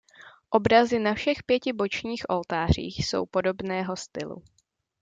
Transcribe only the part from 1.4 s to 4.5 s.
pěti bočních oltářích jsou podobného stylu.